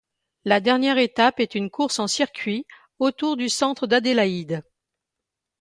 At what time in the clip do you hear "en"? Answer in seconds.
1.99-2.07